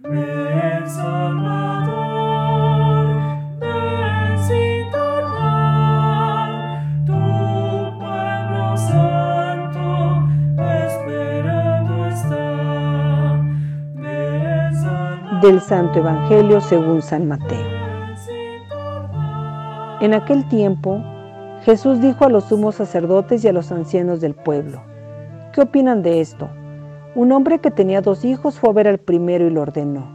del 0.00 0.10
Santo 15.60 15.98
Evangelio 15.98 16.60
según 16.60 17.02
San 17.02 17.26
Mateo. 17.26 17.58
En 20.00 20.14
aquel 20.14 20.48
tiempo, 20.48 21.02
Jesús 21.64 22.00
dijo 22.00 22.24
a 22.24 22.28
los 22.28 22.44
sumos 22.44 22.76
sacerdotes 22.76 23.44
y 23.44 23.48
a 23.48 23.52
los 23.52 23.72
ancianos 23.72 24.20
del 24.20 24.36
pueblo, 24.36 24.80
¿qué 25.52 25.62
opinan 25.62 26.02
de 26.02 26.20
esto? 26.20 26.48
Un 27.14 27.32
hombre 27.32 27.58
que 27.58 27.70
tenía 27.70 28.00
dos 28.00 28.24
hijos 28.24 28.58
fue 28.58 28.70
a 28.70 28.74
ver 28.74 28.88
al 28.88 28.98
primero 28.98 29.46
y 29.46 29.50
lo 29.50 29.62
ordenó, 29.62 30.06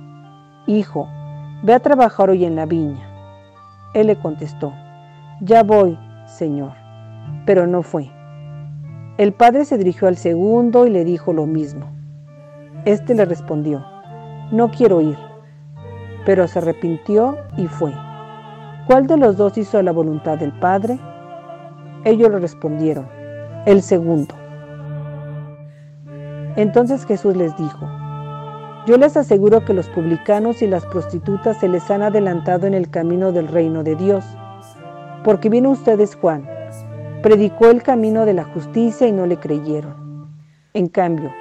Hijo, 0.68 1.08
ve 1.64 1.74
a 1.74 1.80
trabajar 1.80 2.30
hoy 2.30 2.46
en 2.46 2.56
la 2.56 2.66
viña. 2.66 3.10
Él 3.94 4.08
le 4.08 4.16
contestó, 4.16 4.74
Ya 5.42 5.64
voy, 5.64 5.98
Señor, 6.28 6.74
pero 7.46 7.68
no 7.68 7.82
fue. 7.82 8.10
El 9.18 9.34
padre 9.34 9.66
se 9.66 9.78
dirigió 9.78 10.08
al 10.08 10.18
segundo 10.18 10.88
y 10.88 10.90
le 10.90 11.04
dijo 11.04 11.34
lo 11.34 11.46
mismo. 11.46 11.88
Este 12.86 13.16
le 13.16 13.26
respondió, 13.26 13.84
no 14.52 14.72
quiero 14.72 15.02
ir. 15.02 15.18
Pero 16.26 16.48
se 16.48 16.60
arrepintió 16.60 17.38
y 17.58 17.68
fue. 17.68 17.94
¿Cuál 18.88 19.08
de 19.08 19.18
los 19.18 19.36
dos 19.38 19.58
hizo 19.58 19.82
la 19.82 19.92
voluntad 19.92 20.38
del 20.38 20.52
Padre? 20.60 21.00
Ellos 22.06 22.30
le 22.30 22.40
respondieron, 22.40 23.08
el 23.66 23.82
segundo. 23.82 24.36
Entonces 26.56 27.06
Jesús 27.06 27.36
les 27.36 27.56
dijo, 27.58 27.90
yo 28.86 28.98
les 28.98 29.16
aseguro 29.18 29.64
que 29.64 29.74
los 29.74 29.88
publicanos 29.90 30.62
y 30.62 30.68
las 30.68 30.86
prostitutas 30.86 31.58
se 31.58 31.70
les 31.70 31.90
han 31.90 32.04
adelantado 32.04 32.68
en 32.68 32.74
el 32.74 32.90
camino 32.90 33.32
del 33.32 33.48
reino 33.48 33.84
de 33.84 33.96
Dios, 33.96 34.26
porque 35.24 35.50
vino 35.50 35.72
ustedes 35.72 36.16
Juan, 36.16 36.48
predicó 37.24 37.68
el 37.68 37.82
camino 37.82 38.26
de 38.26 38.34
la 38.34 38.44
justicia 38.44 39.08
y 39.08 39.14
no 39.14 39.26
le 39.26 39.38
creyeron. 39.38 40.28
En 40.74 40.90
cambio, 40.90 41.32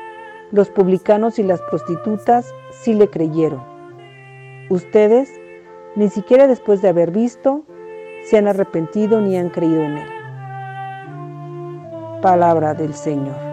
los 0.52 0.70
publicanos 0.70 1.38
y 1.38 1.42
las 1.42 1.60
prostitutas 1.62 2.54
sí 2.70 2.94
le 2.94 3.08
creyeron. 3.08 3.62
Ustedes, 4.70 5.28
ni 5.96 6.08
siquiera 6.08 6.46
después 6.46 6.80
de 6.80 6.90
haber 6.90 7.10
visto, 7.10 7.64
se 8.24 8.38
han 8.38 8.46
arrepentido 8.46 9.20
ni 9.20 9.36
han 9.36 9.50
creído 9.50 9.82
en 9.82 9.98
él. 9.98 10.08
Palabra 12.22 12.72
del 12.72 12.94
Señor. 12.94 13.51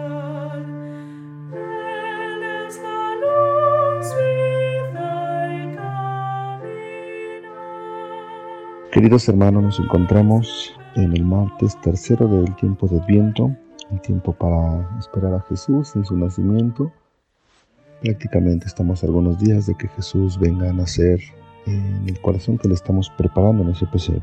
Queridos 8.92 9.28
hermanos, 9.28 9.62
nos 9.62 9.78
encontramos 9.78 10.74
en 10.96 11.12
el 11.12 11.24
martes 11.24 11.80
tercero 11.80 12.26
del 12.26 12.56
tiempo 12.56 12.88
de 12.88 12.98
Adviento 12.98 13.54
el 13.92 14.00
tiempo 14.00 14.32
para 14.32 14.98
esperar 14.98 15.32
a 15.32 15.40
Jesús 15.48 15.94
en 15.94 16.04
su 16.04 16.16
nacimiento. 16.16 16.90
Prácticamente 18.02 18.66
estamos 18.66 19.04
algunos 19.04 19.38
días 19.38 19.66
de 19.66 19.76
que 19.76 19.86
Jesús 19.86 20.38
venga 20.40 20.70
a 20.70 20.72
nacer 20.72 21.20
en 21.66 22.04
el 22.08 22.20
corazón 22.20 22.58
que 22.58 22.66
le 22.66 22.74
estamos 22.74 23.10
preparando 23.16 23.62
en 23.62 23.70
ese 23.70 23.86
pesebre. 23.86 24.22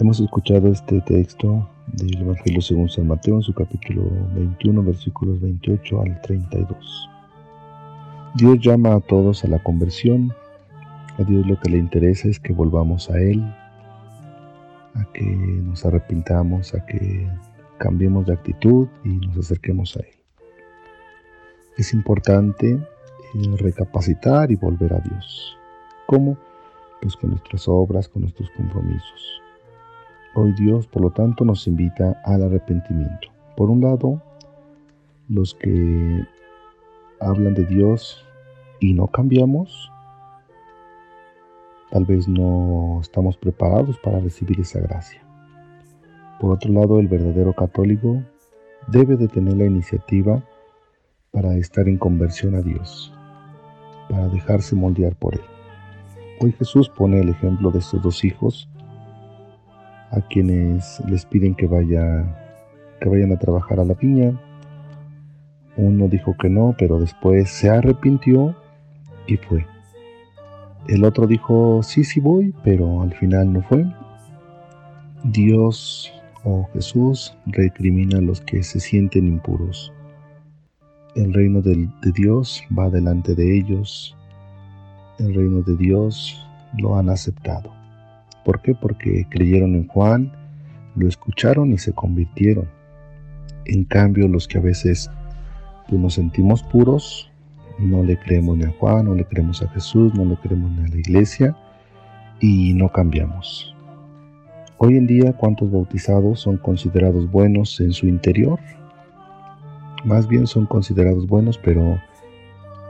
Hemos 0.00 0.18
escuchado 0.20 0.68
este 0.68 1.02
texto 1.02 1.68
del 1.88 2.22
Evangelio 2.22 2.62
según 2.62 2.88
San 2.88 3.06
Mateo 3.06 3.36
en 3.36 3.42
su 3.42 3.52
capítulo 3.52 4.02
21, 4.34 4.82
versículos 4.82 5.40
28 5.42 6.02
al 6.02 6.20
32. 6.22 7.10
Dios 8.34 8.58
llama 8.60 8.94
a 8.94 9.00
todos 9.00 9.44
a 9.44 9.48
la 9.48 9.62
conversión. 9.62 10.32
A 11.18 11.24
Dios 11.24 11.44
lo 11.46 11.58
que 11.58 11.68
le 11.68 11.78
interesa 11.78 12.28
es 12.28 12.38
que 12.38 12.52
volvamos 12.52 13.10
a 13.10 13.18
Él, 13.20 13.42
a 14.94 15.04
que 15.12 15.24
nos 15.24 15.84
arrepintamos, 15.84 16.74
a 16.74 16.86
que 16.86 17.28
cambiemos 17.78 18.26
de 18.26 18.34
actitud 18.34 18.86
y 19.04 19.08
nos 19.08 19.36
acerquemos 19.36 19.96
a 19.96 20.00
Él. 20.00 20.14
Es 21.76 21.92
importante 21.92 22.70
eh, 22.72 23.56
recapacitar 23.58 24.52
y 24.52 24.54
volver 24.54 24.94
a 24.94 25.00
Dios. 25.00 25.56
¿Cómo? 26.06 26.38
Pues 27.02 27.16
con 27.16 27.30
nuestras 27.30 27.66
obras, 27.66 28.08
con 28.08 28.22
nuestros 28.22 28.48
compromisos. 28.56 29.42
Hoy 30.36 30.52
Dios, 30.52 30.86
por 30.86 31.02
lo 31.02 31.10
tanto, 31.10 31.44
nos 31.44 31.66
invita 31.66 32.20
al 32.24 32.44
arrepentimiento. 32.44 33.28
Por 33.56 33.70
un 33.70 33.80
lado, 33.80 34.22
los 35.28 35.52
que 35.54 36.24
hablan 37.20 37.54
de 37.54 37.64
Dios 37.64 38.24
y 38.78 38.94
no 38.94 39.08
cambiamos, 39.08 39.90
tal 41.90 42.04
vez 42.04 42.28
no 42.28 42.98
estamos 43.00 43.36
preparados 43.36 43.98
para 43.98 44.20
recibir 44.20 44.60
esa 44.60 44.80
gracia. 44.80 45.22
Por 46.40 46.52
otro 46.52 46.72
lado, 46.72 47.00
el 47.00 47.08
verdadero 47.08 47.52
católico 47.52 48.22
debe 48.86 49.16
de 49.16 49.28
tener 49.28 49.56
la 49.56 49.64
iniciativa 49.64 50.42
para 51.30 51.56
estar 51.56 51.88
en 51.88 51.98
conversión 51.98 52.54
a 52.54 52.62
Dios, 52.62 53.12
para 54.08 54.28
dejarse 54.28 54.76
moldear 54.76 55.14
por 55.16 55.34
Él. 55.34 55.42
Hoy 56.40 56.52
Jesús 56.52 56.88
pone 56.88 57.20
el 57.20 57.30
ejemplo 57.30 57.70
de 57.70 57.80
estos 57.80 58.00
dos 58.02 58.24
hijos 58.24 58.68
a 60.10 60.20
quienes 60.20 61.00
les 61.06 61.26
piden 61.26 61.54
que, 61.54 61.68
que 61.68 63.08
vayan 63.08 63.32
a 63.32 63.38
trabajar 63.38 63.80
a 63.80 63.84
la 63.84 63.94
viña. 63.94 64.40
Uno 65.76 66.08
dijo 66.08 66.36
que 66.40 66.48
no, 66.48 66.74
pero 66.78 66.98
después 66.98 67.50
se 67.50 67.68
arrepintió 67.68 68.54
y 69.26 69.36
fue. 69.36 69.66
El 70.88 71.04
otro 71.04 71.26
dijo, 71.26 71.82
sí, 71.82 72.02
sí 72.02 72.18
voy, 72.18 72.54
pero 72.64 73.02
al 73.02 73.14
final 73.14 73.52
no 73.52 73.62
fue. 73.62 73.86
Dios 75.24 76.12
Oh 76.44 76.68
Jesús, 76.72 77.36
recrimina 77.46 78.18
a 78.18 78.22
los 78.22 78.40
que 78.40 78.62
se 78.62 78.78
sienten 78.78 79.26
impuros. 79.26 79.92
El 81.16 81.34
reino 81.34 81.60
de, 81.60 81.88
de 82.00 82.12
Dios 82.12 82.62
va 82.76 82.90
delante 82.90 83.34
de 83.34 83.58
ellos. 83.58 84.16
El 85.18 85.34
reino 85.34 85.62
de 85.62 85.76
Dios 85.76 86.46
lo 86.78 86.96
han 86.96 87.10
aceptado. 87.10 87.72
¿Por 88.44 88.62
qué? 88.62 88.74
Porque 88.74 89.26
creyeron 89.28 89.74
en 89.74 89.88
Juan, 89.88 90.32
lo 90.94 91.08
escucharon 91.08 91.72
y 91.72 91.78
se 91.78 91.92
convirtieron. 91.92 92.68
En 93.64 93.84
cambio, 93.84 94.28
los 94.28 94.46
que 94.46 94.58
a 94.58 94.62
veces 94.62 95.10
pues, 95.88 96.00
nos 96.00 96.14
sentimos 96.14 96.62
puros, 96.62 97.27
no 97.78 98.02
le 98.02 98.18
creemos 98.18 98.56
ni 98.56 98.64
a 98.64 98.72
Juan, 98.78 99.06
no 99.06 99.14
le 99.14 99.24
creemos 99.24 99.62
a 99.62 99.68
Jesús, 99.68 100.14
no 100.14 100.24
le 100.24 100.36
creemos 100.36 100.70
ni 100.72 100.84
a 100.84 100.88
la 100.88 100.96
iglesia 100.96 101.56
y 102.40 102.74
no 102.74 102.90
cambiamos. 102.90 103.74
Hoy 104.78 104.96
en 104.96 105.06
día, 105.06 105.32
¿cuántos 105.32 105.70
bautizados 105.70 106.40
son 106.40 106.56
considerados 106.58 107.30
buenos 107.30 107.80
en 107.80 107.92
su 107.92 108.06
interior? 108.06 108.60
Más 110.04 110.28
bien 110.28 110.46
son 110.46 110.66
considerados 110.66 111.26
buenos, 111.26 111.58
pero 111.58 111.98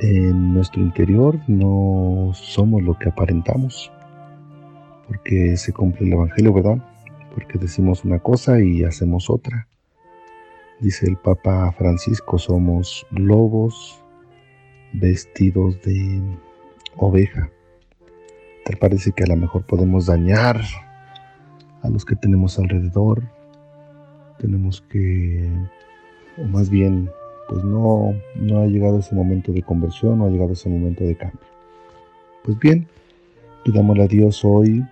en 0.01 0.53
nuestro 0.53 0.83
interior 0.83 1.39
no 1.47 2.31
somos 2.35 2.83
lo 2.83 2.99
que 2.99 3.09
aparentamos. 3.09 3.91
Porque 5.07 5.57
se 5.57 5.73
cumple 5.73 6.07
el 6.07 6.13
Evangelio, 6.13 6.53
¿verdad? 6.53 6.79
Porque 7.35 7.59
decimos 7.59 8.05
una 8.05 8.19
cosa 8.19 8.61
y 8.61 8.85
hacemos 8.85 9.31
otra. 9.31 9.67
Dice 10.81 11.07
el 11.07 11.17
Papa 11.17 11.73
Francisco, 11.73 12.39
somos 12.39 13.07
lobos 13.11 14.05
vestidos 14.93 15.81
de 15.83 16.21
oveja. 16.97 17.51
Tal 18.65 18.77
parece 18.77 19.13
que 19.13 19.25
a 19.25 19.29
lo 19.29 19.37
mejor 19.37 19.65
podemos 19.65 20.07
dañar 20.07 20.61
a 21.83 21.89
los 21.89 22.05
que 22.05 22.17
tenemos 22.17 22.59
alrededor. 22.59 23.23
Tenemos 24.39 24.83
que, 24.83 25.51
o 26.37 26.45
más 26.45 26.71
bien, 26.71 27.11
pues 27.49 27.65
no, 27.65 28.15
no 28.37 28.61
ha 28.61 28.67
llegado 28.67 28.99
ese 28.99 29.15
momento 29.15 29.53
de 29.53 29.63
conversión, 29.63 30.19
no 30.19 30.27
ha 30.27 30.31
llegado 30.31 30.53
ese 30.53 30.69
momento 30.69 31.05
de 31.05 31.17
cambio. 31.17 31.41
Pues 32.45 32.59
bien, 32.59 32.87
pidámosle 33.65 34.05
a 34.05 34.09
Dios 34.09 34.45
hoy 34.45 34.85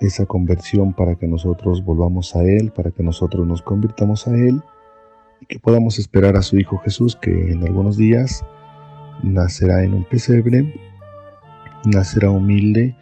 esa 0.00 0.26
conversión 0.26 0.92
para 0.92 1.16
que 1.16 1.26
nosotros 1.26 1.84
volvamos 1.84 2.36
a 2.36 2.44
Él, 2.44 2.70
para 2.70 2.90
que 2.90 3.02
nosotros 3.02 3.46
nos 3.46 3.62
convirtamos 3.62 4.26
a 4.28 4.34
Él 4.34 4.62
y 5.40 5.46
que 5.46 5.58
podamos 5.58 5.98
esperar 5.98 6.36
a 6.36 6.42
su 6.42 6.58
Hijo 6.58 6.78
Jesús 6.78 7.16
que 7.16 7.52
en 7.52 7.64
algunos 7.64 7.96
días 7.96 8.44
nacerá 9.22 9.82
en 9.82 9.94
un 9.94 10.04
pesebre, 10.04 10.74
nacerá 11.84 12.30
humilde, 12.30 12.96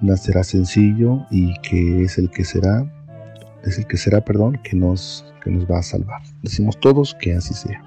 nacerá 0.00 0.44
sencillo 0.44 1.26
y 1.30 1.54
que 1.60 2.04
es 2.04 2.18
el 2.18 2.30
que 2.30 2.44
será, 2.44 2.84
es 3.64 3.78
el 3.78 3.86
que 3.86 3.96
será, 3.96 4.20
perdón, 4.20 4.60
que 4.62 4.76
nos, 4.76 5.24
que 5.42 5.50
nos 5.50 5.70
va 5.70 5.78
a 5.78 5.82
salvar. 5.82 6.22
Decimos 6.42 6.78
todos 6.80 7.14
que 7.14 7.34
así 7.34 7.54
sea. 7.54 7.82